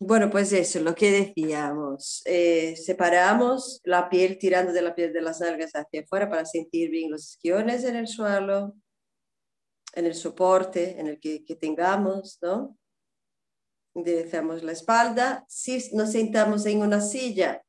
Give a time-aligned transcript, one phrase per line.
[0.00, 2.22] Bueno, pues eso, lo que decíamos.
[2.26, 6.90] Eh, separamos la piel tirando de la piel de las nalgas hacia afuera para sentir
[6.90, 8.74] bien los esquiones en el suelo,
[9.94, 12.76] en el soporte en el que, que tengamos, ¿no?
[13.94, 15.44] Enderezamos la espalda.
[15.48, 17.62] Si nos sentamos en una silla,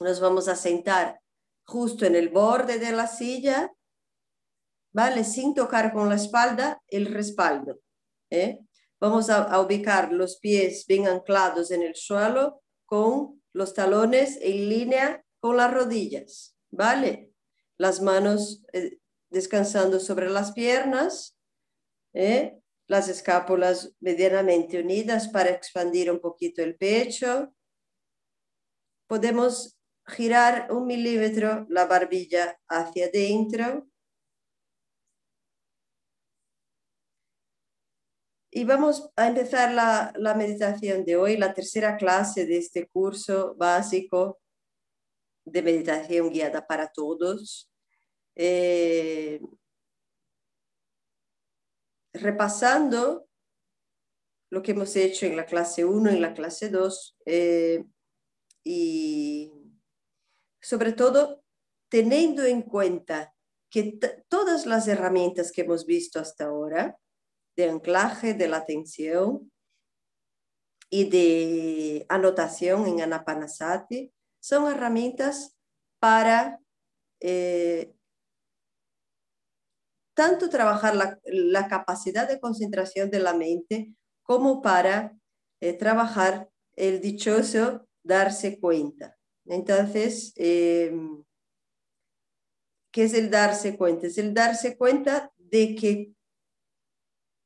[0.00, 1.20] nos vamos a sentar
[1.66, 3.70] justo en el borde de la silla,
[4.92, 5.24] ¿vale?
[5.24, 7.80] Sin tocar con la espalda el respaldo.
[8.30, 8.60] ¿eh?
[9.04, 15.22] Vamos a, ubicar los pies bien anclados en el suelo con los talones en línea
[15.40, 17.30] con las rodillas, ¿vale?
[17.76, 18.96] Las manos eh,
[19.28, 21.36] descansando sobre las piernas,
[22.14, 22.58] ¿eh?
[22.86, 27.54] las escápulas medianamente unidas para expandir un poquito el pecho.
[29.06, 33.86] Podemos girar un milímetro la barbilla hacia adentro.
[38.56, 44.38] Y vamos a empezar la, meditación de hoy, la tercera clase de este curso básico
[45.44, 47.68] de meditación guiada para todos.
[48.36, 49.40] Eh,
[52.12, 53.26] repasando
[54.50, 57.84] lo que hemos hecho en la clase 1, en la clase 2, eh,
[58.62, 59.52] y
[60.62, 61.42] sobre todo
[61.88, 63.34] teniendo en cuenta
[63.68, 63.98] que
[64.28, 66.96] todas las herramientas que hemos visto hasta ahora,
[67.56, 69.50] de anclaje de la atención
[70.90, 75.56] y de anotación en Anapanasati, son herramientas
[75.98, 76.60] para
[77.20, 77.94] eh,
[80.14, 85.16] tanto trabajar la, capacidad de concentración de la mente como para
[85.60, 89.16] eh, trabajar el dichoso darse cuenta.
[89.46, 91.24] Entonces, em,
[92.92, 94.06] ¿qué es el darse cuenta?
[94.06, 96.13] Es el darse cuenta de que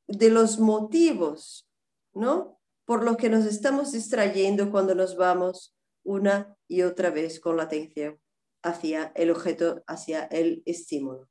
[0.09, 1.69] de los motivos,
[2.13, 2.59] ¿no?
[2.85, 7.63] Por lo que nos estamos distrayendo cuando nos vamos una y otra vez con la
[7.63, 8.19] atención
[8.63, 11.29] hacia el objeto, hacia el estímulo.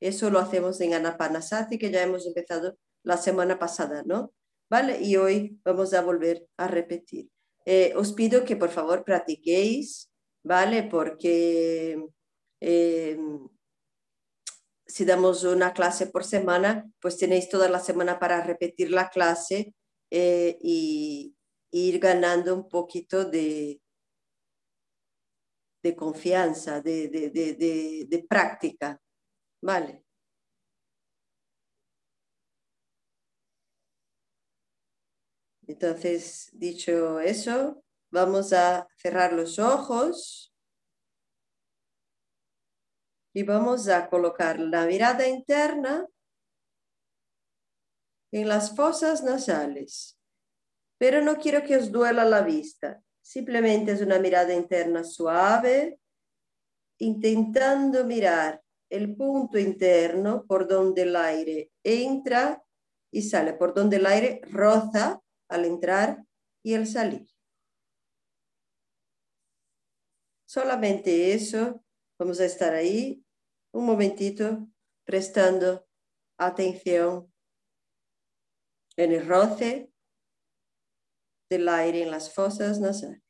[0.00, 4.32] Eso lo hacemos en Anapanasati, que ya hemos empezado la semana pasada, ¿no?
[4.68, 5.00] ¿Vale?
[5.00, 7.30] Y hoy vamos a volver a repetir.
[7.64, 10.10] Eh, os pido que por favor practiquéis,
[10.42, 10.82] ¿vale?
[10.82, 12.04] Porque
[12.60, 13.18] eh,
[14.96, 19.74] si damos una clase por semana, pues tenéis toda la semana para repetir la clase
[20.10, 21.34] eh, y,
[21.70, 23.82] ir ganando un poquito de,
[25.82, 27.08] de confianza, de,
[28.08, 28.98] de práctica,
[29.60, 30.02] ¿vale?
[35.66, 40.45] Entonces, dicho eso, vamos a cerrar los ojos
[43.36, 46.08] y vamos a colocar la mirada interna
[48.32, 50.18] en las fosas nasales.
[50.98, 53.02] Pero no quiero que os duela la vista.
[53.20, 56.00] Simplemente es una mirada interna suave,
[56.98, 62.64] intentando mirar el punto interno por donde el aire entra
[63.12, 65.20] y sale, por donde el aire roza
[65.50, 66.24] al entrar
[66.62, 67.28] y al salir.
[70.46, 71.84] Solamente eso,
[72.18, 73.22] vamos a estar ahí
[73.76, 74.66] un momentito
[75.04, 75.86] prestando
[76.38, 77.30] atención
[78.96, 79.92] en el roce
[81.50, 83.25] del aire en las fosas nasales.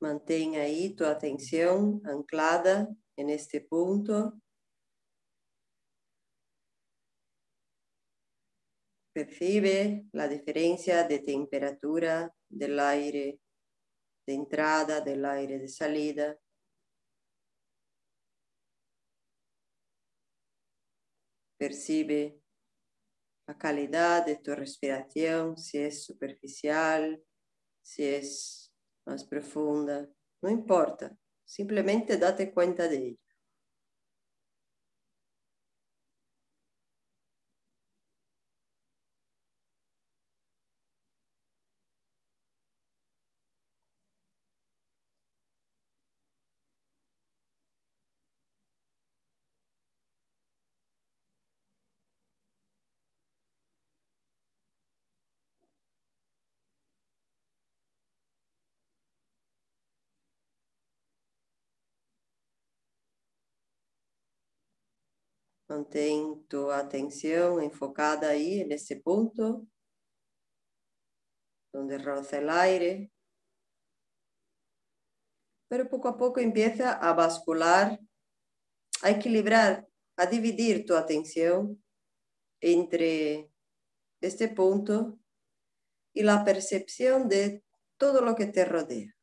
[0.00, 4.40] Mantén ahí tu atención anclada en este punto.
[9.12, 13.40] Percibe la diferencia de temperatura del aire
[14.26, 16.38] de entrada, del aire de salida.
[21.58, 22.40] Percibe
[23.46, 27.22] la calidad de tu respiración, si es superficial,
[27.82, 28.69] si es
[29.10, 30.08] más profunda,
[30.40, 33.18] no importa, simplemente date cuenta de ello.
[65.70, 69.68] Mantén tu atención enfocada ahí en este punto
[71.72, 73.12] donde roza el aire.
[75.68, 78.00] Pero poco a poco empieza a bascular,
[79.02, 79.86] a equilibrar,
[80.16, 81.80] a dividir tu atención
[82.60, 83.48] entre
[84.20, 85.20] este punto
[86.12, 87.62] y la percepción de
[87.96, 89.14] todo lo que te rodea.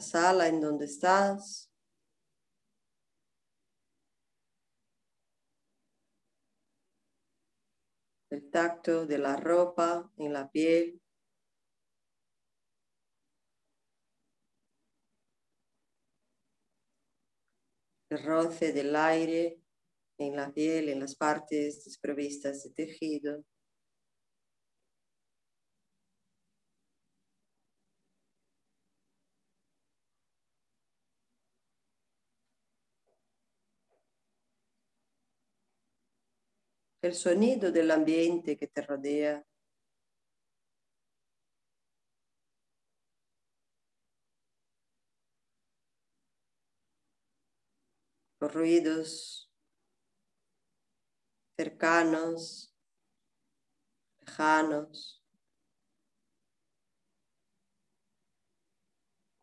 [0.00, 1.70] La sala en donde estás.
[8.30, 11.02] El tacto de la ropa en la piel.
[18.08, 19.60] el roce del aire
[20.16, 23.44] en la piel, en las partes desprovistas de tejido.
[37.02, 39.44] El sonido del ambiente que te rodea.
[48.40, 49.50] los ruidos
[51.56, 52.74] cercanos,
[54.20, 55.22] lejanos.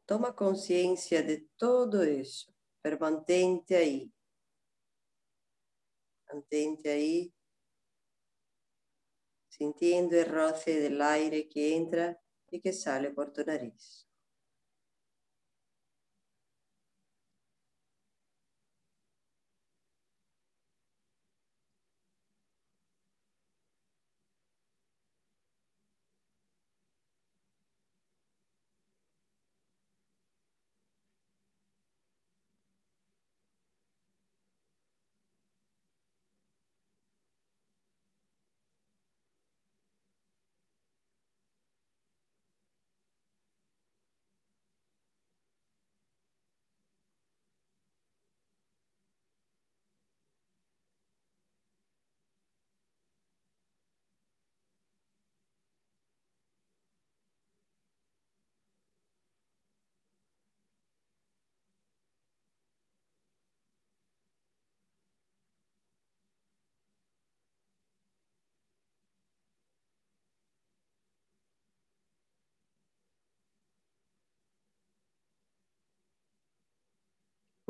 [0.08, 2.52] Toma conciencia de todo eso,
[2.82, 4.12] pero mantente ahí.
[6.28, 7.34] Mantente ahí,
[9.58, 12.20] sintiendo el roce del aire que entra
[12.50, 14.07] y que sale por tu nariz.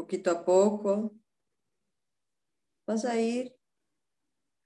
[0.08, 1.14] Poquito a poco,
[2.88, 3.54] vas a ir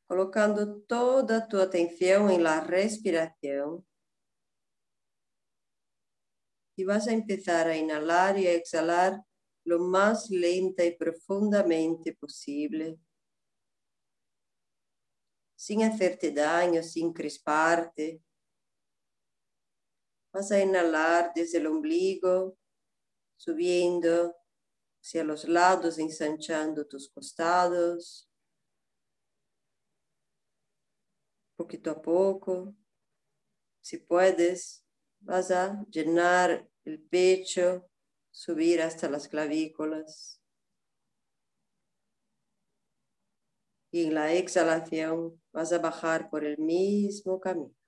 [0.07, 3.83] colocando toda tu atención en la respiración.
[6.77, 9.19] Y vas a empezar a inhalar y a exhalar
[9.65, 13.00] lo más lenta y profundamente posible,
[15.55, 18.21] sin hacerte daño, sin crisparte.
[20.31, 22.55] Vas a inhalar desde el ombligo,
[23.38, 24.36] subiendo
[25.01, 28.29] hacia los lados, ensanchando tus costados,
[31.55, 32.75] poquito a poco.
[33.81, 34.86] Si puedes,
[35.20, 37.89] vas a llenar el pecho,
[38.31, 40.41] subir hasta las clavículas.
[43.91, 47.80] Y en la exhalación vas a bajar por el mismo camino.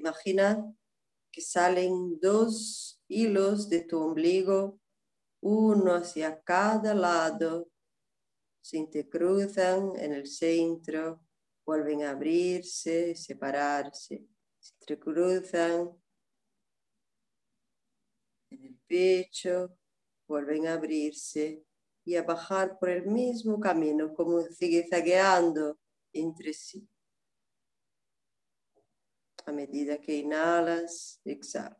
[0.00, 0.74] Imagina
[1.30, 4.80] que salen dos hilos de tu ombligo,
[5.42, 7.70] uno hacia cada lado,
[8.62, 11.20] se intercruzan en el centro,
[11.66, 14.26] vuelven a abrirse, separarse,
[14.58, 15.90] se entrecruzan
[18.50, 19.76] en el pecho,
[20.26, 21.62] vuelven a abrirse
[22.06, 25.78] y a bajar por el mismo camino, como zigue-zagueando
[26.14, 26.88] entre sí
[29.50, 31.76] a medida que inhalas, exhalas.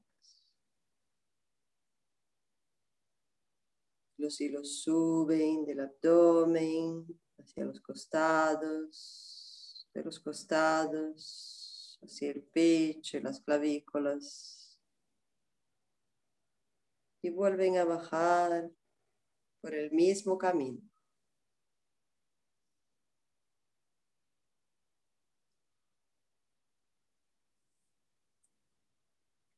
[4.17, 7.07] Los hilos suben del abdomen
[7.39, 14.81] hacia los costados, de los costados hacia el pecho y las clavículas.
[17.23, 18.69] Y vuelven a bajar
[19.61, 20.90] por el mismo camino.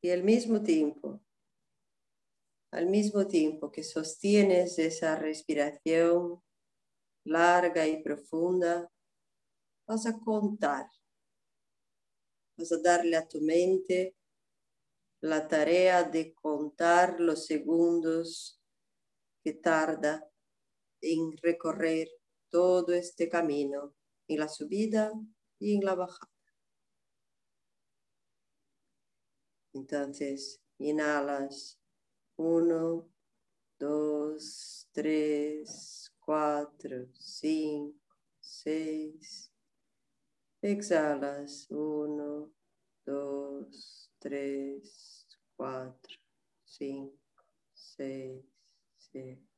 [0.04, 1.22] Y al mismo tiempo,
[2.72, 6.42] al mismo tiempo que sostienes esa respiración
[7.24, 8.90] larga y profunda,
[9.86, 10.86] vas a contar,
[12.56, 14.16] vas a darle a tu mente
[15.20, 18.60] la tarea de contar los segundos
[19.44, 20.28] que tarda
[21.00, 22.08] en recorrer
[22.50, 23.94] todo este camino,
[24.26, 25.12] en la subida
[25.60, 26.31] y en la bajada.
[29.74, 31.78] Entonces, inhalas
[32.36, 33.08] uno,
[33.78, 37.98] dos, tres, cuatro, cinco,
[38.40, 39.50] seis.
[40.62, 42.52] Exhalas uno,
[43.04, 45.26] dos, tres,
[45.56, 46.16] cuatro,
[46.64, 47.18] cinco,
[47.74, 48.44] seis,
[48.96, 49.51] siete.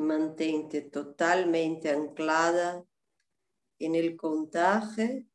[0.00, 2.84] Mantente totalmente anclada
[3.78, 5.26] en el contaje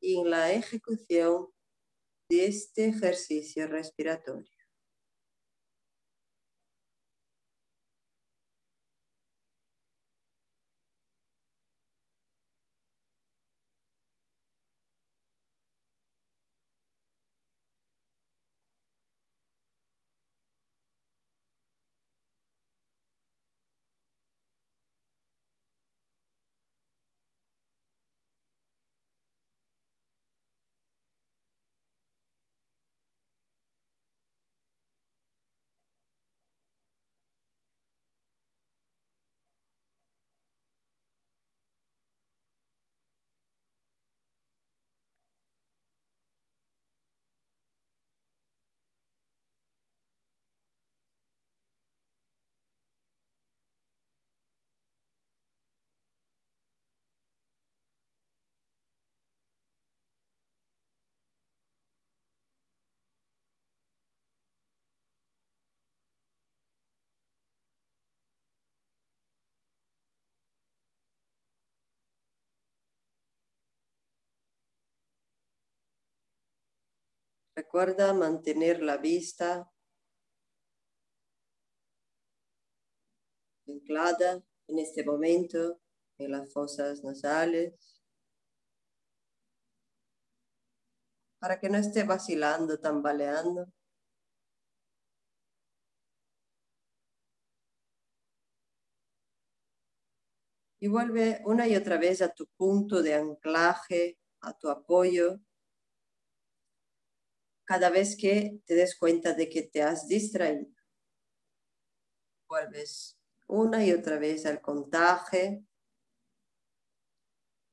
[0.00, 1.48] y en la ejecución
[2.30, 4.57] de este ejercicio respiratorio.
[77.58, 79.68] Recuerda mantener la vista
[83.66, 85.80] anclada en este momento
[86.18, 88.00] en las fosas nasales
[91.40, 93.66] para que no esté vacilando, tambaleando.
[100.78, 105.40] Y vuelve una y otra vez a tu punto de anclaje, a tu apoyo
[107.68, 110.74] cada vez que te des cuenta de que te has distraído.
[112.48, 115.62] Vuelves una y otra vez al contaje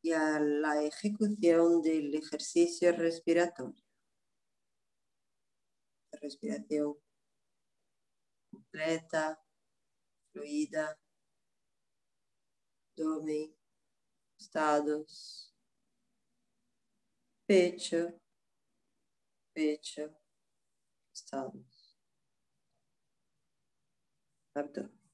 [0.01, 3.81] y a la ejecución del ejercicio respiratorio.
[6.11, 6.97] Respiración
[8.51, 9.41] completa,
[10.33, 10.99] fluida,
[12.97, 13.55] abdomen,
[14.37, 15.55] estados,
[17.45, 18.19] pecho,
[19.55, 20.13] pecho,
[21.13, 21.95] estamos.
[24.53, 25.04] Abdomen.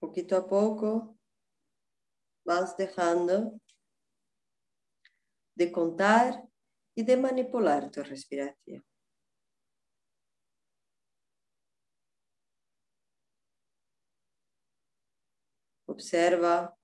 [0.00, 1.16] Poquito a poco
[2.44, 3.60] vas dejando
[5.54, 6.42] de contar
[6.94, 8.84] y de manipular tu respiración.
[15.86, 16.76] Observa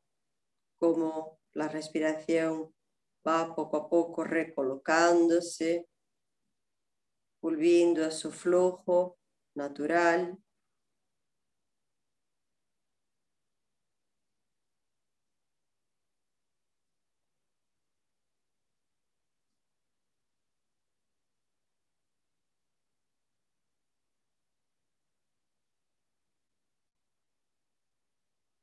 [0.79, 2.75] cómo la respiración
[3.27, 5.89] va poco a poco recolocándose,
[7.41, 9.19] volviendo a su flujo
[9.55, 10.39] natural.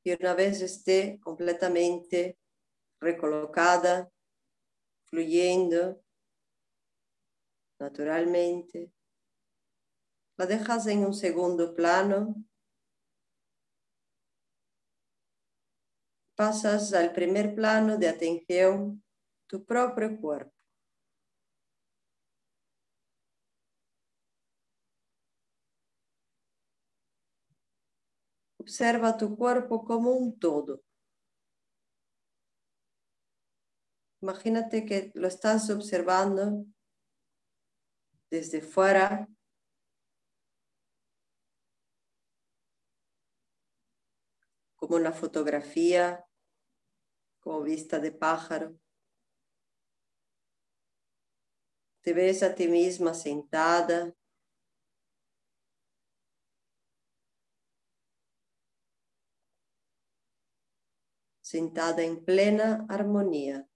[0.04, 2.38] Y una vez esté completamente
[3.00, 4.12] recolocada,
[5.06, 6.04] fluyendo
[7.80, 8.92] naturalmente,
[10.38, 12.36] la dejas en un segundo plano,
[16.36, 19.04] pasas al primer plano de atención,
[19.48, 20.62] tu propio cuerpo.
[28.63, 30.82] Observa tu cuerpo como un todo.
[34.22, 36.65] Imagínate que lo estás observando
[38.32, 39.27] desde fuera.
[44.75, 46.25] como una fotografía,
[47.39, 48.77] como vista de pájaro.
[52.02, 54.13] Te ves a ti misma sentada
[61.54, 63.68] sentada en plena armonía.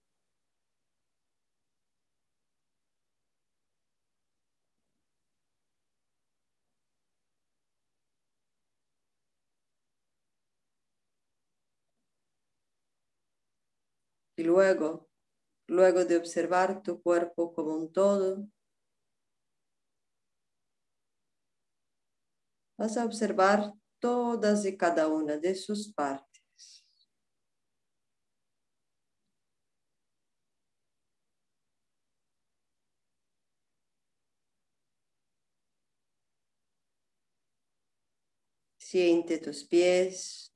[14.36, 15.08] Y luego,
[15.68, 18.48] luego de observar tu cuerpo como un todo,
[22.78, 26.37] vas a observar todas y cada una de sus partes.
[38.98, 40.52] Siente tus pies.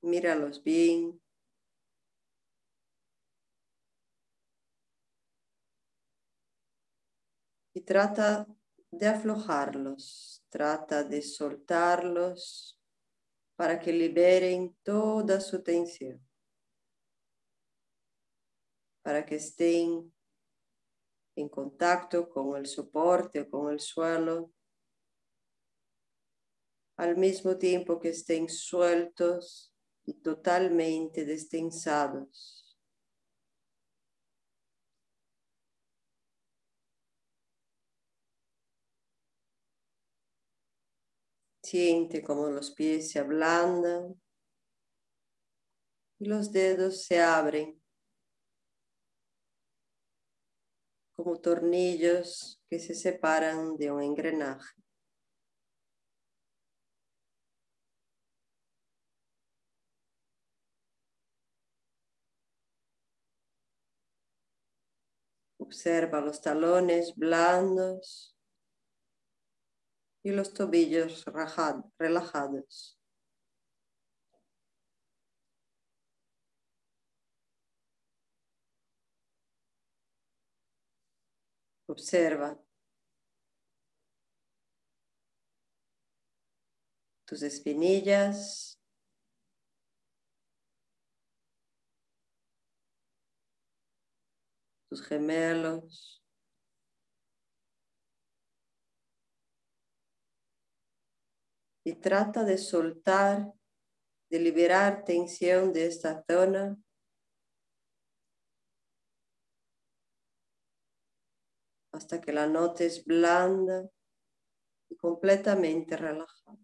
[0.00, 1.20] Míralos bien.
[7.74, 8.46] Y trata
[8.90, 12.80] de aflojarlos, trata de soltarlos
[13.56, 16.26] para que liberen toda su tensión,
[19.02, 20.14] para que estén
[21.36, 24.52] en contacto con el soporte con el suelo,
[26.96, 32.78] al mismo tiempo que estén sueltos y totalmente destensados.
[41.62, 44.20] Siente como los pies se ablandan
[46.18, 47.81] y los dedos se abren
[51.16, 54.74] como tornillos que se separan de un engranaje.
[65.58, 68.36] Observa los talones blandos
[70.22, 71.24] y los tobillos
[71.98, 73.01] relajados.
[81.92, 82.58] Observa
[87.26, 88.80] tus espinillas.
[94.88, 96.22] Tus gemelos.
[101.84, 103.52] Y trata de soltar,
[104.30, 106.78] de liberar tensión de esta zona
[111.92, 113.88] hasta que la notes blanda
[114.88, 116.58] y completamente relajada.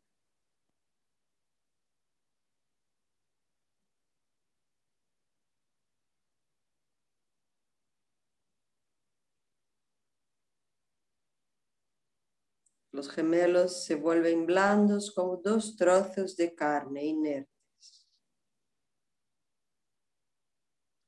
[12.90, 18.08] Los gemelos se vuelven blandos como dos trozos de carne inertes,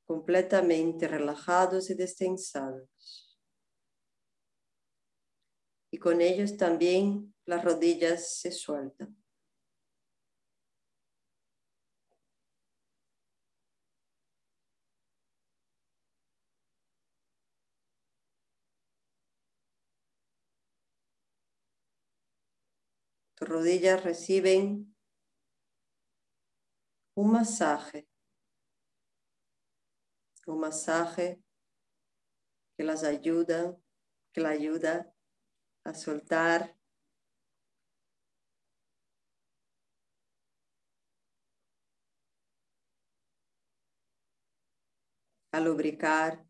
[0.05, 3.30] completamente relajados y destensados
[5.91, 9.17] y con ellos también las rodillas se sueltan.
[23.35, 24.95] Tus rodillas reciben
[27.15, 28.07] un masaje,
[30.45, 31.41] un masaje
[32.77, 33.75] que las ayuda,
[34.31, 35.10] que la ayuda
[35.85, 36.75] a soltar.
[45.53, 46.45] A lubricar.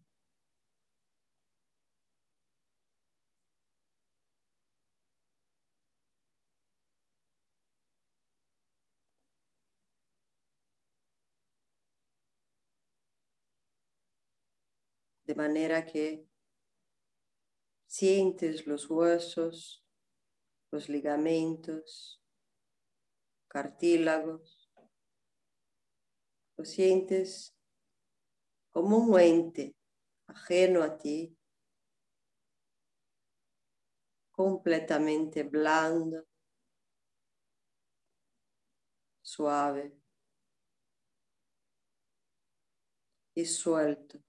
[15.25, 16.30] De manera que
[18.01, 19.85] sientes los huesos,
[20.71, 22.19] los ligamentos,
[23.47, 24.71] cartílagos,
[26.57, 27.55] lo sientes
[28.71, 29.75] como un ente
[30.25, 31.37] ajeno a ti,
[34.31, 36.25] completamente blando,
[39.21, 39.95] suave
[43.35, 44.23] y suelto.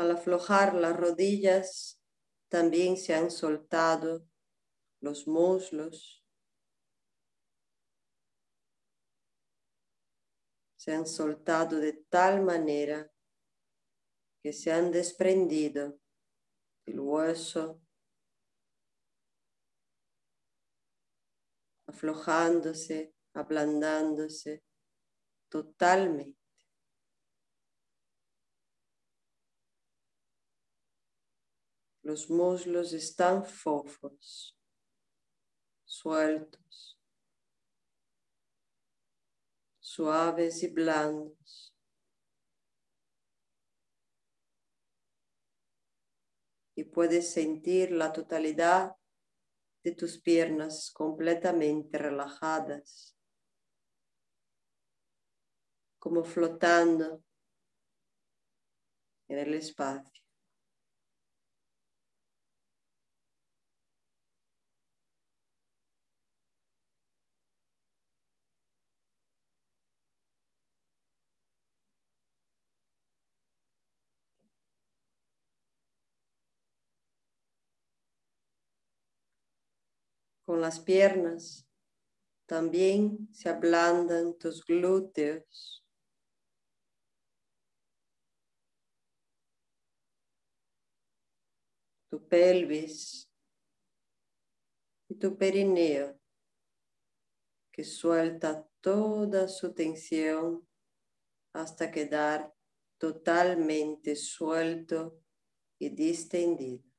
[0.00, 2.00] Al aflojar las rodillas,
[2.48, 4.26] también se han soltado
[5.02, 6.24] los muslos,
[10.74, 13.12] se han soltado de tal manera
[14.42, 16.00] que se han desprendido
[16.86, 17.82] el hueso,
[21.86, 24.64] aflojándose, ablandándose
[25.50, 26.39] totalmente.
[32.10, 34.58] Los muslos están fofos,
[35.84, 36.98] sueltos,
[39.78, 41.72] suaves y blandos.
[46.74, 48.96] Y puedes sentir la totalidad
[49.84, 53.16] de tus piernas completamente relajadas,
[56.00, 57.22] como flotando
[59.28, 60.19] en el espacio.
[80.50, 81.64] Con las piernas.
[82.44, 85.86] También se ablandan tus glúteos.
[92.10, 93.30] Tu pelvis
[95.08, 96.18] y tu perineo
[97.70, 100.68] que suelta toda su tensión
[101.52, 102.52] hasta quedar
[102.98, 105.22] totalmente suelto
[105.78, 106.89] y distendido.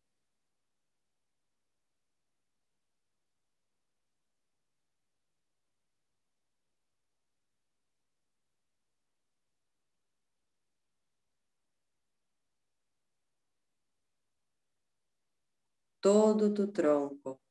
[16.02, 17.42] Todo tu tronco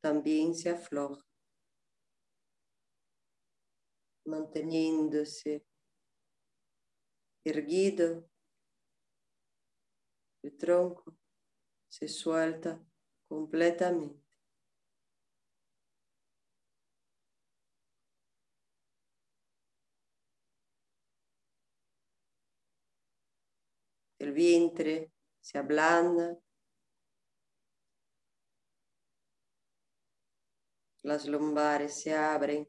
[0.00, 1.24] también se afloja,
[4.26, 5.64] manteniéndose
[7.44, 8.28] erguido.
[10.42, 11.16] El tronco
[11.88, 12.80] se suelta
[13.26, 14.28] completamente.
[24.18, 26.38] El vientre se ablanda
[31.08, 32.68] las lumbares se abren.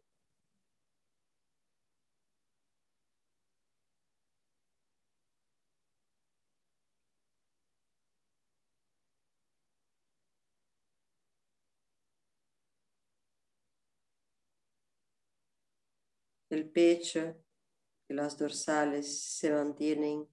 [16.49, 17.35] El pecho
[18.07, 20.27] y las dorsales se mantienen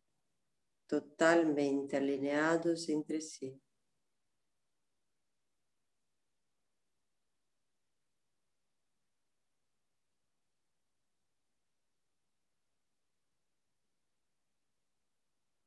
[0.86, 3.60] totalmente alineados entre sí.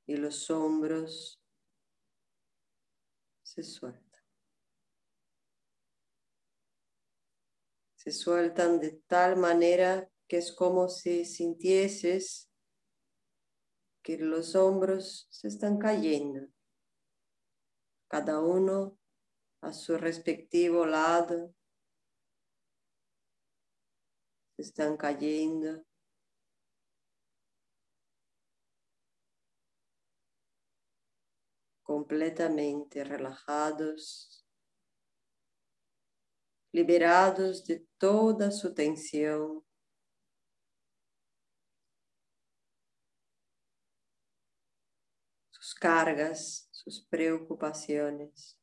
[0.10, 1.40] Y los hombros
[3.44, 4.24] se sueltan.
[7.94, 12.50] Se sueltan de tal manera que es como si sintieses
[14.02, 16.48] que los hombros se están cayendo,
[18.08, 18.98] cada uno
[19.62, 21.54] a su respectivo lado,
[24.56, 25.86] se están cayendo.
[31.90, 34.46] Completamente relajados,
[36.72, 39.66] liberados de toda su tensión.
[45.50, 48.59] sus cargas, sus preocupaciones.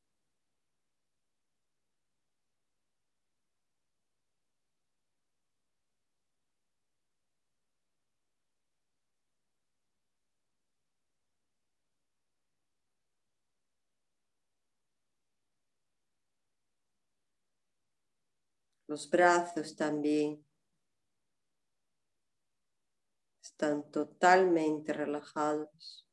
[18.88, 20.46] Los brazos también
[23.42, 26.06] están totalmente relajados.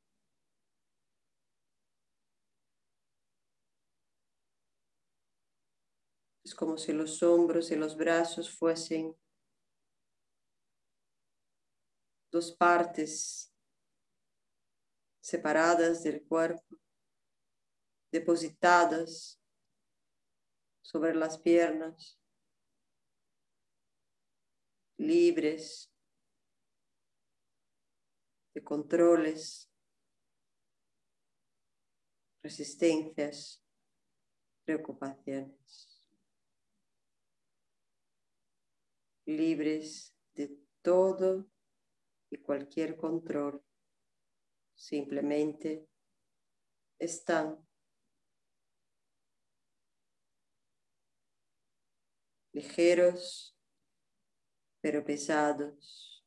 [6.43, 9.15] Es como si los hombros y los brazos fuesen
[12.31, 13.53] dos partes
[15.21, 16.79] separadas del cuerpo,
[18.12, 19.39] depositadas
[20.81, 22.22] sobre las piernas
[25.03, 25.91] libres
[28.53, 29.69] de controles,
[32.41, 33.61] resistencias,
[34.63, 36.07] preocupaciones,
[39.25, 41.49] libres de todo
[42.29, 43.61] y cualquier control,
[44.73, 45.87] simplemente
[46.97, 47.67] están
[52.53, 53.52] ligeros
[54.84, 56.22] pero pesados,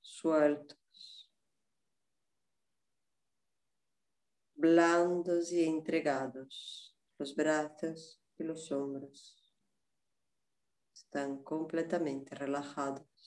[0.00, 1.28] sueltos,
[4.54, 6.96] blandos y entregados.
[7.18, 9.52] Los brazos y los hombros
[10.94, 13.17] están completamente relajados.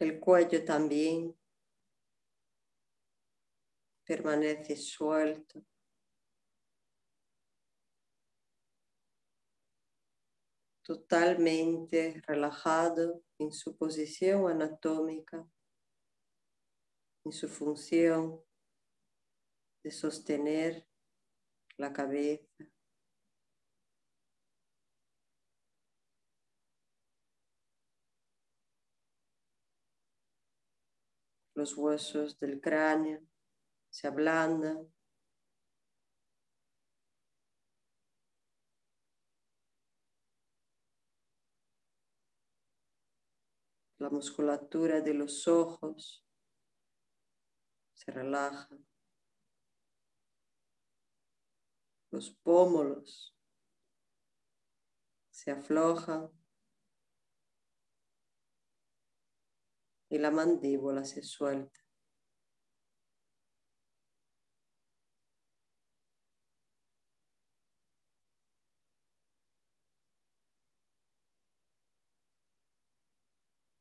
[0.00, 1.36] El cuello también
[4.04, 5.64] permanece suelto.
[10.88, 15.46] totalmente relajado en su posición anatómica,
[17.26, 18.42] en su función
[19.84, 20.88] de sostener
[21.76, 22.64] la cabeza.
[31.58, 33.20] Los huesos del cráneo
[33.90, 34.94] se ablandan.
[43.98, 46.24] La musculatura de los ojos
[47.92, 48.68] se relaja.
[52.12, 53.36] Los pómulos
[55.32, 56.37] se aflojan.
[60.10, 61.80] Y la mandíbula se suelta.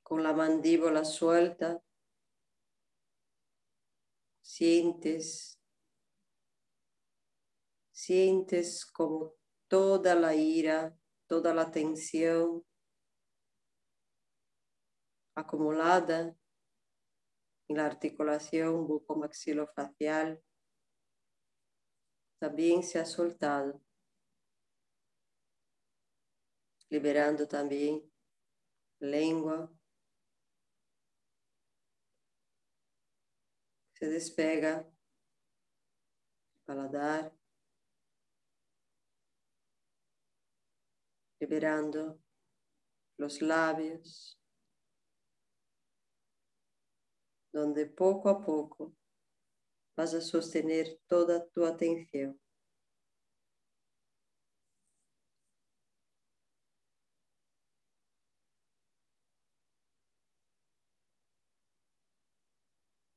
[0.04, 1.82] Con la mandíbula suelta,
[4.42, 5.60] sientes,
[7.92, 9.34] sientes como
[9.68, 12.64] toda la ira, toda la tensión
[15.38, 16.36] acumulada
[17.68, 20.44] en la articulación bucomaxilofacial
[22.40, 23.80] también se ha soltado,
[26.90, 28.12] liberando también
[29.00, 29.72] lengua.
[33.94, 34.88] Se despega
[36.66, 37.36] paladar,
[41.40, 42.20] liberando
[43.18, 44.37] los labios.
[47.52, 48.94] Donde poco a poco
[49.98, 52.40] vas a sostener toda tu atención.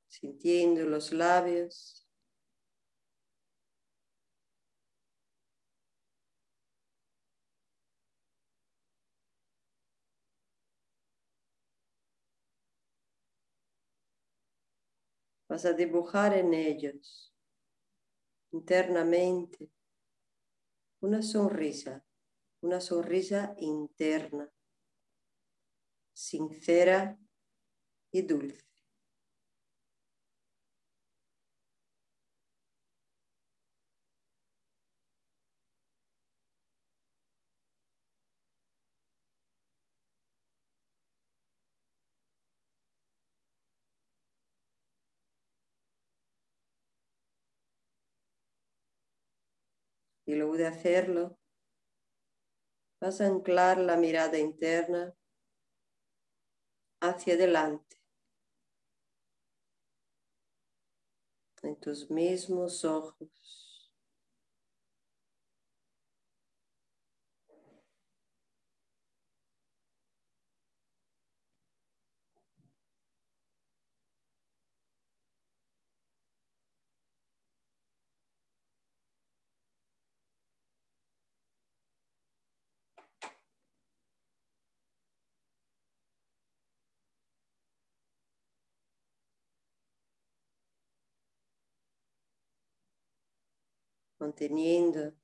[0.09, 2.10] Sintiendo los labios.
[15.51, 17.35] Vas a dibujar en ellos
[18.53, 19.69] internamente
[21.01, 22.07] una sonrisa,
[22.61, 24.49] una sonrisa interna,
[26.13, 27.19] sincera
[28.13, 28.70] y dulce.
[50.31, 51.37] Y luego de hacerlo,
[53.01, 55.13] vas a anclar la mirada interna
[57.01, 58.01] hacia adelante,
[61.65, 63.60] en tus mismos ojos.
[94.21, 95.15] Manteniendo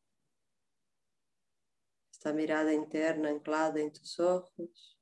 [2.10, 4.98] esta mirada interna anclada en tus ojos,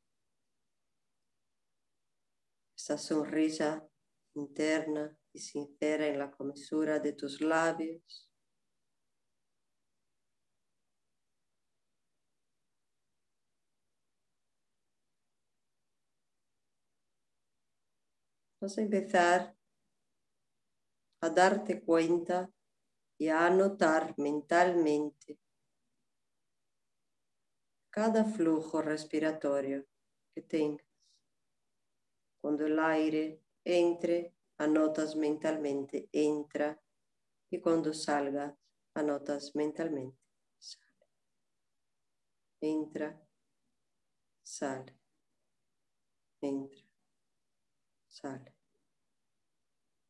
[2.77, 3.89] esta sonrisa
[4.35, 8.29] interna y sincera en la comisura de tus labios.
[18.61, 19.55] Vas a empezar
[21.21, 22.54] a darte cuenta
[23.19, 25.39] y a anotar mentalmente
[27.95, 29.87] cada flujo respiratorio
[30.35, 30.85] que tengas.
[32.41, 36.77] Cuando el aire entre, anotas mentalmente, entra,
[37.51, 38.57] y cuando salga,
[38.95, 40.19] anotas mentalmente,
[40.59, 41.07] sale.
[42.61, 43.23] Entra,
[44.43, 44.99] sale,
[46.41, 46.83] entra,
[48.09, 48.55] sale,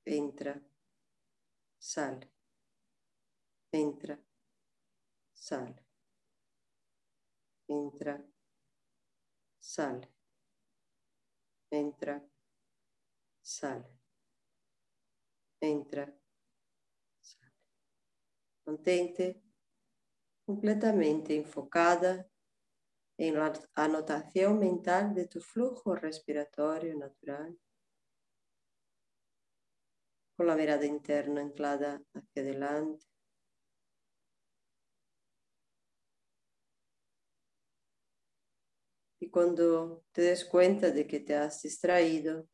[0.07, 0.63] entra,
[1.79, 2.34] sale
[3.75, 4.17] entra,
[5.33, 5.85] sale,
[7.67, 8.25] entra,
[9.59, 10.09] sale,
[11.71, 12.25] entra,
[13.43, 13.99] sale,
[15.61, 16.07] entra,
[17.21, 17.53] sale.
[18.67, 19.43] Mantente
[20.47, 22.29] completamente enfocada
[23.19, 27.59] en la anotación mental de tu flujo respiratorio natural,
[30.37, 33.14] con la mirada interna anclada hacia adelante.
[39.25, 42.47] Y cuando te des cuenta de que te has distraído,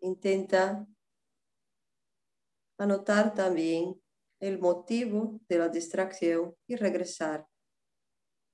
[0.00, 0.84] intenta
[2.76, 4.02] anotar también
[4.40, 7.46] el motivo de la distracción y regresar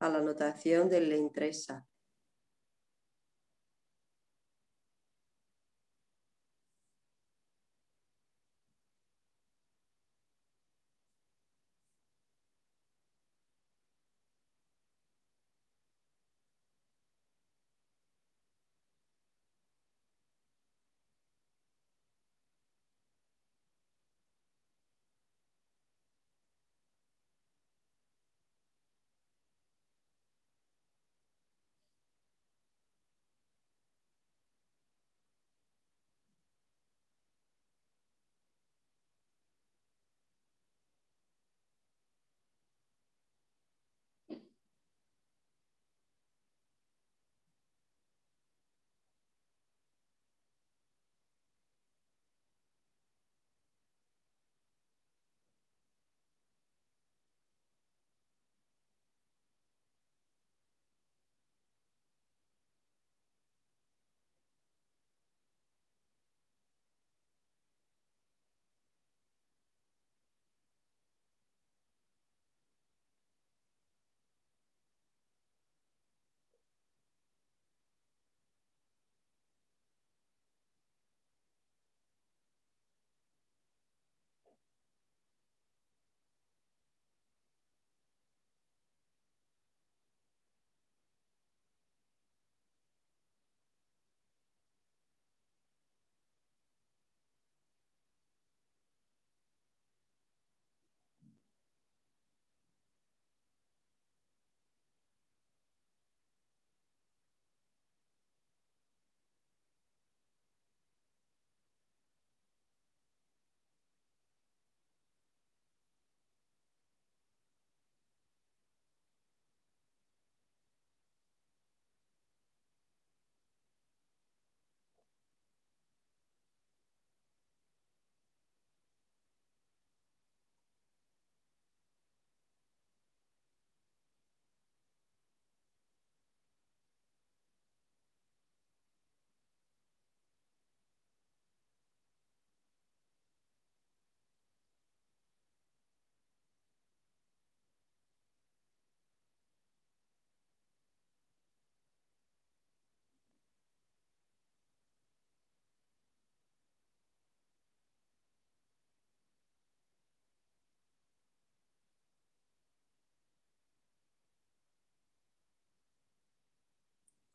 [0.00, 1.46] a la anotación del entra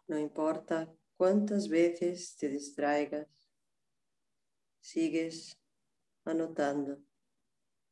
[0.08, 3.28] No importa cuántas veces te distraigas,
[4.80, 5.58] sigues
[6.26, 6.99] anotando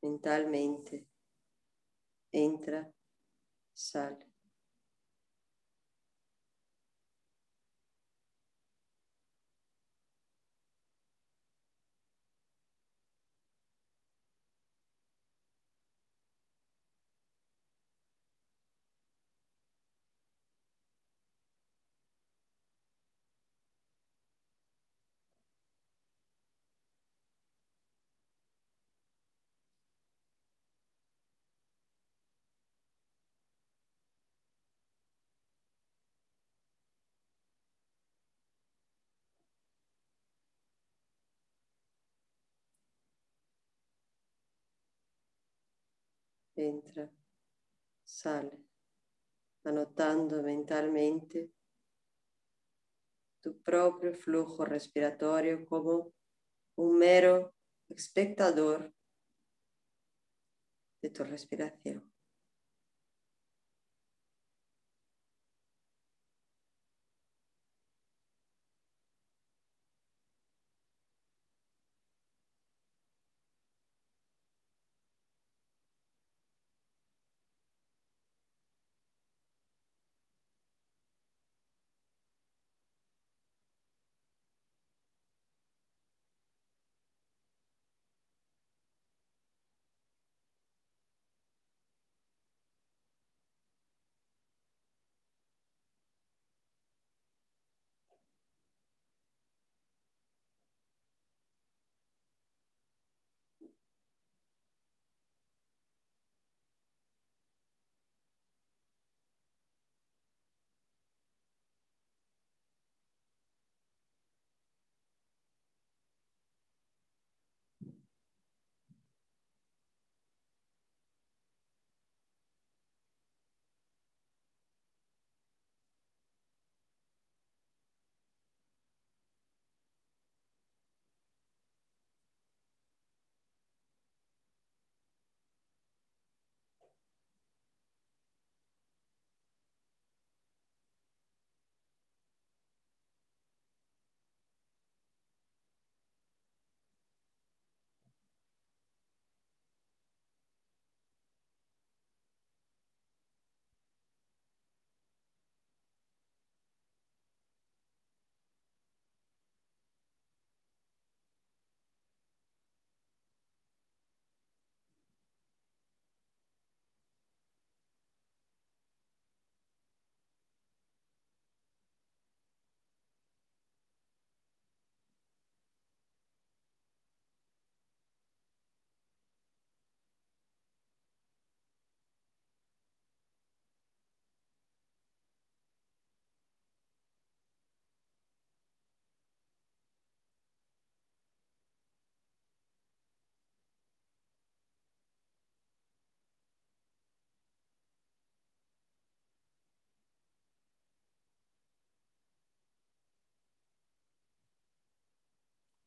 [0.01, 1.07] mentalmente.
[2.31, 2.91] Entra,
[3.73, 4.32] sale.
[46.67, 47.09] Entra,
[48.03, 48.63] sale,
[49.63, 51.51] anotando mentalmente
[53.41, 56.13] tu propio flujo respiratorio como
[56.75, 57.53] un mero
[57.89, 58.93] espectador
[61.01, 62.12] de tu respiración.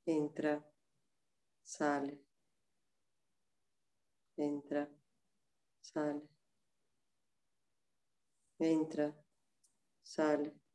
[0.07, 0.55] Entra,
[1.63, 2.25] sale,
[4.37, 4.89] entra,
[5.81, 6.29] sale,
[8.59, 9.15] entra,
[10.03, 10.66] sale.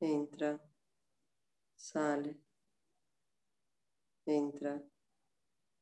[0.00, 0.58] Entra,
[1.76, 2.36] sale,
[4.26, 4.82] entra,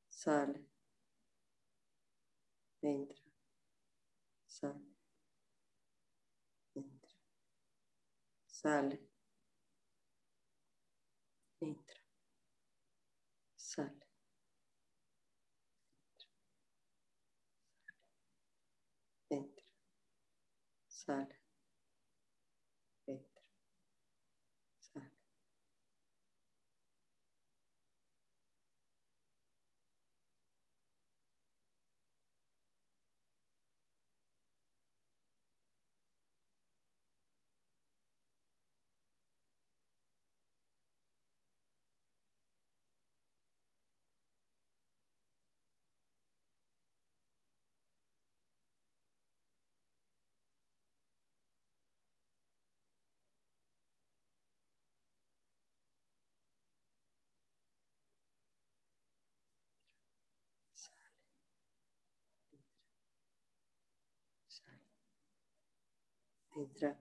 [0.08, 0.64] sale,
[2.82, 3.20] entra,
[4.46, 4.80] sale,
[6.76, 7.10] entra,
[8.46, 9.00] sale,
[11.60, 11.94] entra,
[13.56, 14.04] sale.
[19.30, 19.64] Entra,
[20.86, 21.36] sale,
[23.06, 23.42] entra,
[24.78, 25.10] sale.
[64.48, 64.84] sale,
[66.56, 66.96] entra,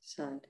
[0.00, 0.42] sale.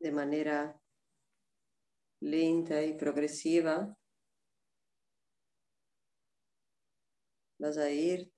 [0.00, 0.80] De manera
[2.20, 3.96] lenta y progresiva,
[7.58, 8.32] vas a ir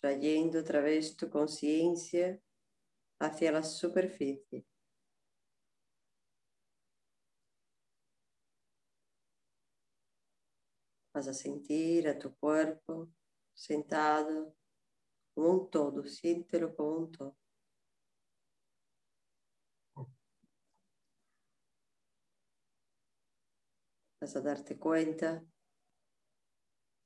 [0.00, 2.40] trayendo otra vez tu conciencia
[3.20, 4.64] hacia la superficie.
[11.12, 13.08] Vas a sentir a tu cuerpo
[13.54, 14.54] sentado
[15.34, 17.36] como un todo, siéntelo como un todo.
[24.20, 25.44] Vas a darte cuenta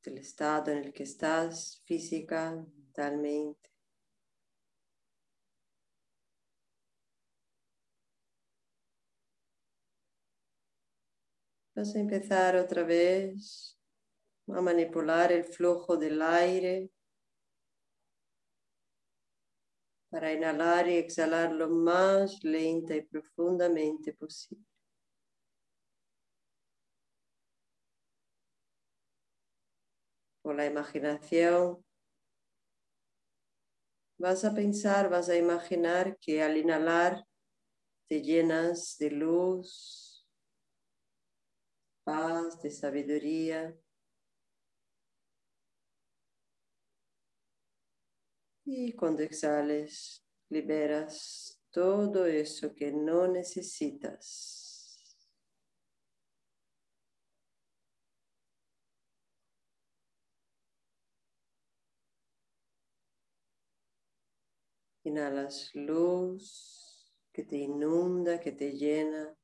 [0.02, 3.70] del estado en el que estás física, mentalmente.
[11.74, 13.78] Vas a empezar otra vez
[14.48, 16.90] a manipular el flujo del aire
[20.10, 24.71] para inhalar y exhalar lo más lenta y profundamente posible.
[30.42, 31.84] Por la imaginación
[34.18, 37.24] vas a pensar, vas a imaginar que al inhalar
[38.08, 40.26] te llenas de luz,
[42.04, 43.76] paz, de sabiduría.
[48.64, 54.61] Y cuando exhales, liberas todo eso que no necesitas.
[65.04, 69.36] Inhalas luz que te inunda, que te llena.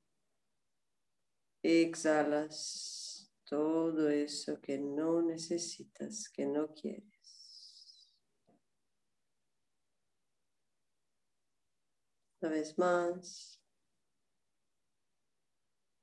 [1.63, 7.09] Exhalas todo eso que no necesitas, que no quieres.
[12.41, 13.61] Una vez más.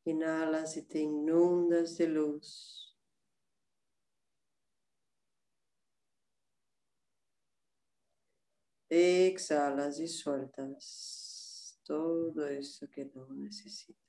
[0.03, 2.94] Inhalas y te inundas de luz.
[8.97, 14.04] Exhalas y sueltas todo eso que no necesitas.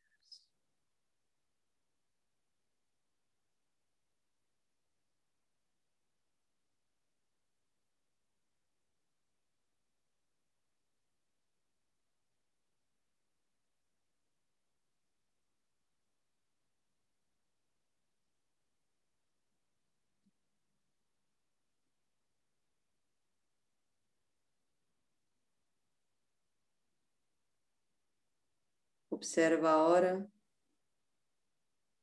[29.17, 30.31] Observa ahora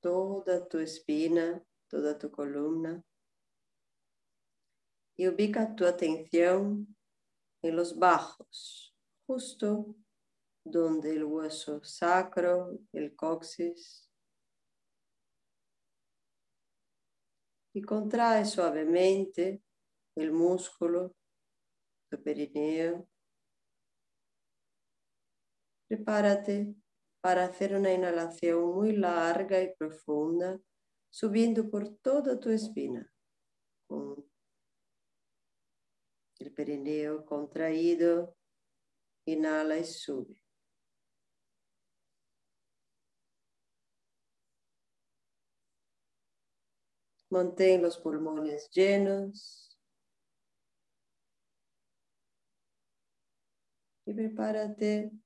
[0.01, 3.05] toda tu espina, toda tu columna
[5.15, 6.97] y ubica tu atención
[7.61, 8.95] en los bajos,
[9.27, 9.95] justo
[10.65, 14.09] donde el hueso sacro, el coxis.
[17.75, 19.61] Y contrae suavemente
[20.15, 21.15] el músculo
[22.09, 23.07] del perineo.
[25.87, 26.75] Prepárate
[27.23, 30.59] para hacer una inhalación muy larga y profunda,
[31.09, 33.09] subiendo por toda tu espina,
[33.87, 34.29] con
[36.39, 38.35] el perineo contraído,
[39.25, 40.35] inhala y sube.
[47.29, 49.79] Mantén los pulmones llenos.
[54.05, 55.22] Y prepárate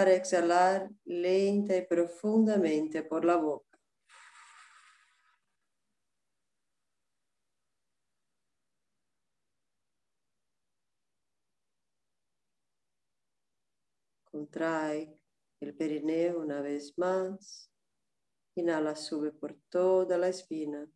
[0.00, 3.78] para exhalar lenta y profundamente por la boca.
[14.24, 15.20] Contrae
[15.60, 17.70] el perineo una vez más.
[18.54, 20.90] Inhala, sube por toda la espina.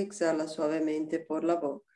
[0.00, 1.92] Exhala suavemente por la boca.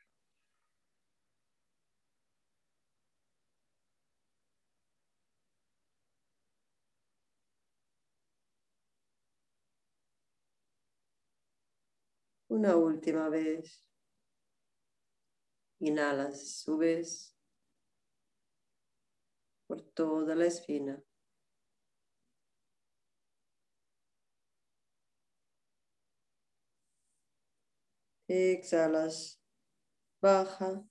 [12.49, 13.83] Una última vez.
[15.79, 17.35] Inhalas, subes
[19.67, 21.01] por toda la espina.
[28.29, 29.39] Exhalas,
[30.21, 30.83] baja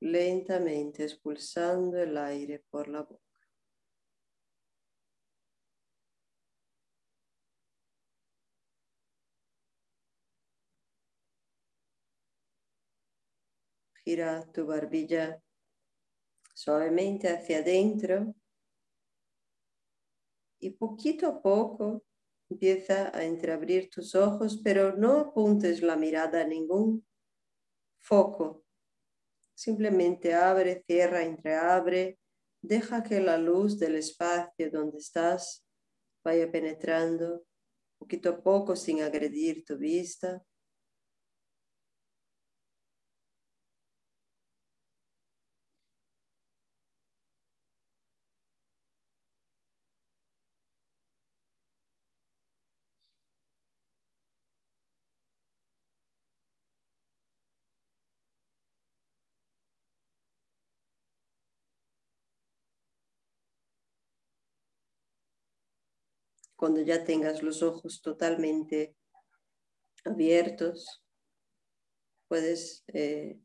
[0.00, 3.22] lentamente expulsando el aire por la boca.
[14.04, 15.42] Gira tu barbilla
[16.54, 18.34] suavemente hacia adentro
[20.60, 22.04] y poquito a poco
[22.50, 27.06] Empieza a entreabrir tus ojos, pero no apuntes la mirada a ningún
[27.98, 28.64] foco.
[29.54, 32.18] Simplemente abre, cierra, entreabre.
[32.62, 35.64] Deja que la luz del espacio donde estás
[36.24, 37.44] vaya penetrando
[37.98, 40.42] poquito a poco sin agredir tu vista.
[66.58, 68.96] Cuando ya tengas los ojos totalmente
[70.04, 71.04] abiertos,
[72.26, 73.38] puedes eh,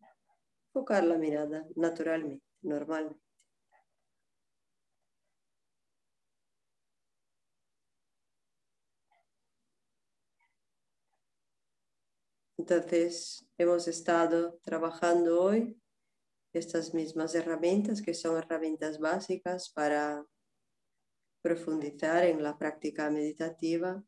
[0.70, 3.22] enfocar la mirada naturalmente, normalmente.
[12.57, 15.80] Entonces, hemos estado trabajando hoy
[16.51, 20.26] estas mismas herramientas que son herramientas básicas para
[21.44, 24.04] profundizar en la práctica meditativa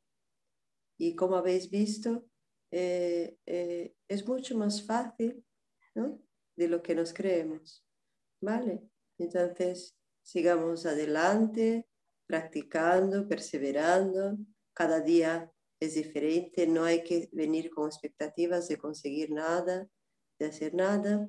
[0.97, 2.25] y como habéis visto,
[2.71, 5.45] eh, eh, es mucho más fácil
[6.55, 7.85] de lo que nos creemos.
[8.41, 8.89] ¿Vale?
[9.17, 11.87] Entonces, sigamos adelante,
[12.25, 14.37] practicando, perseverando.
[14.73, 19.87] Cada día es diferente, no hay que venir con expectativas de conseguir nada,
[20.39, 21.27] de hacer nada,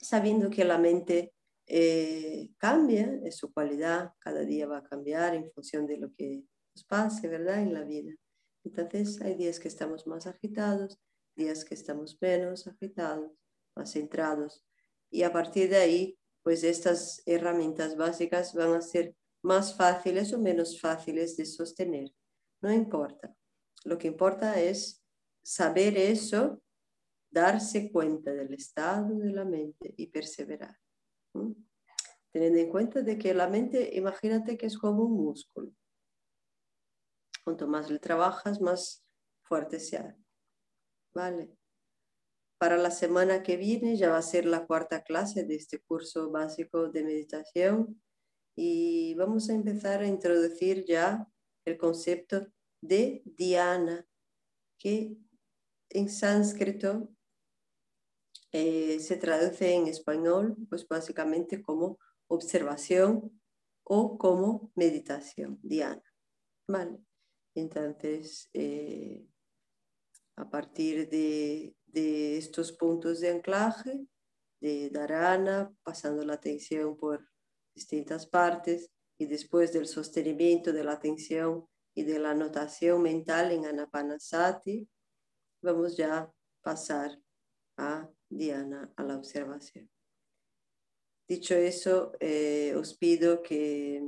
[0.00, 1.32] sabiendo que la mente
[1.70, 6.42] eh, cambia, es su cualidad, cada día va a cambiar en función de lo que
[6.74, 7.60] nos pase, ¿verdad?
[7.60, 8.14] En la vida.
[8.64, 10.98] Entonces hay días que estamos más agitados,
[11.36, 13.32] días que estamos menos agitados,
[13.76, 14.64] más centrados.
[15.10, 20.38] Y a partir de ahí, pues estas herramientas básicas van a ser más fáciles o
[20.38, 22.10] menos fáciles de sostener.
[22.62, 23.34] No importa.
[23.84, 25.04] Lo que importa es
[25.42, 26.62] saber eso,
[27.30, 30.76] darse cuenta del estado de la mente y perseverar.
[32.32, 35.72] Teniendo en cuenta de que la mente, imagínate que es como un músculo.
[37.44, 39.04] Cuanto más le trabajas, más
[39.42, 40.24] fuerte se hace.
[41.14, 41.50] ¿Vale?
[42.58, 46.30] Para la semana que viene ya va a ser la cuarta clase de este curso
[46.30, 48.02] básico de meditación
[48.56, 51.26] y vamos a empezar a introducir ya
[51.64, 52.48] el concepto
[52.82, 54.06] de Diana,
[54.78, 55.16] que
[55.90, 57.08] en sánscrito
[58.52, 63.40] eh, se traduce en español, pues básicamente como observación
[63.84, 66.02] o como meditación, Diana.
[66.66, 66.98] Vale.
[67.54, 69.26] Entonces, eh,
[70.36, 71.74] a partir de,
[72.38, 74.06] estos puntos de anclaje,
[74.60, 77.26] de Dharana, pasando la atención por
[77.74, 83.66] distintas partes y después del sostenimiento de la atención y de la anotación mental en
[83.66, 84.88] Anapanasati,
[85.62, 86.32] vamos ya a
[86.62, 87.18] pasar
[87.76, 89.90] a Diana, a la observación.
[91.28, 94.02] Dicho eso, eh, os pido que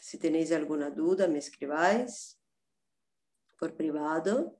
[0.00, 2.38] si tenéis alguna duda me escribáis
[3.58, 4.58] por privado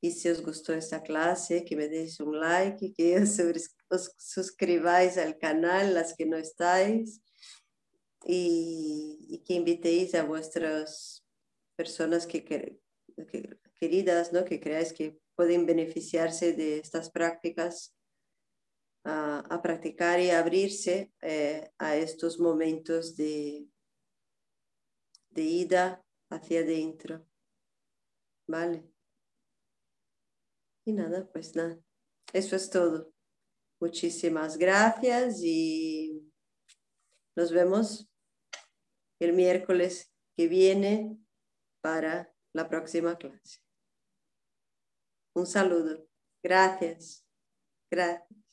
[0.00, 5.38] y si os gustó esta clase, que me deis un like, que os, suscribáis al
[5.38, 7.22] canal, las que no estáis,
[8.24, 11.24] y, que invitéis a vuestras
[11.76, 12.44] personas que,
[13.80, 14.44] queridas, ¿no?
[14.44, 17.95] que creáis que pueden beneficiarse de estas prácticas
[19.06, 23.68] a, practicar y abrirse eh, a estos momentos de,
[25.30, 27.24] de ida hacia adentro.
[28.48, 28.84] ¿Vale?
[30.84, 31.78] Y nada, pues nada,
[32.32, 33.12] eso es todo.
[33.80, 36.32] Muchísimas gracias y
[37.36, 38.08] nos vemos
[39.20, 41.18] el miércoles que viene
[41.82, 43.60] para la próxima clase.
[45.34, 46.08] Un saludo.
[46.42, 47.26] Gracias.
[47.90, 48.45] Gracias.